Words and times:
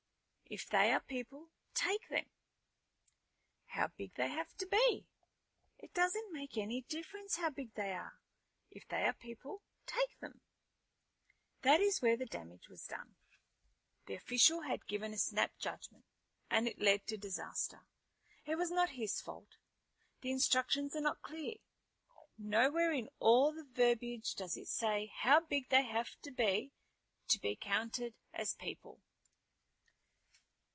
"If 0.53 0.67
they 0.67 0.91
are 0.91 0.99
people, 0.99 1.47
take 1.73 2.09
them." 2.09 2.25
"How 3.67 3.87
big 3.87 4.15
they 4.15 4.27
have 4.27 4.53
to 4.57 4.65
be?" 4.67 5.07
"It 5.77 5.93
doesn't 5.93 6.33
make 6.33 6.57
any 6.57 6.81
difference 6.81 7.37
how 7.37 7.51
big 7.51 7.73
they 7.75 7.93
are. 7.93 8.19
If 8.69 8.85
they 8.85 9.03
are 9.05 9.13
people, 9.13 9.61
take 9.85 10.19
them." 10.19 10.41
That 11.61 11.79
is 11.79 12.01
where 12.01 12.17
the 12.17 12.25
damage 12.25 12.67
was 12.67 12.85
done. 12.85 13.15
The 14.07 14.15
official 14.15 14.63
had 14.63 14.87
given 14.87 15.13
a 15.13 15.17
snap 15.17 15.57
judgement, 15.57 16.03
and 16.49 16.67
it 16.67 16.79
led 16.79 17.07
to 17.07 17.15
disaster. 17.17 17.85
It 18.45 18.55
was 18.57 18.71
not 18.71 18.89
his 18.89 19.21
fault. 19.21 19.55
The 20.19 20.31
instructions 20.31 20.97
are 20.97 20.99
not 21.01 21.21
clear. 21.21 21.59
Nowhere 22.37 22.91
in 22.91 23.07
all 23.19 23.53
the 23.53 23.63
verbiage 23.63 24.35
does 24.35 24.57
it 24.57 24.67
say 24.67 25.13
how 25.19 25.39
big 25.39 25.69
they 25.69 25.83
have 25.83 26.17
to 26.23 26.29
be 26.31 26.73
to 27.29 27.39
be 27.39 27.55
counted 27.55 28.15
as 28.33 28.53
people. 28.53 28.99